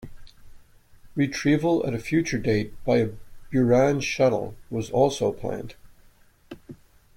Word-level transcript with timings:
Retrieval 1.15 1.85
at 1.85 1.93
a 1.93 1.99
future 1.99 2.39
date 2.39 2.73
by 2.85 2.97
a 2.97 3.09
Buran 3.53 4.01
shuttle 4.01 4.55
was 4.71 4.89
also 4.89 5.31
planned. 5.31 5.75